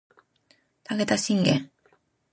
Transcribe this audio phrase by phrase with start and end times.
[0.85, 1.69] 武田信玄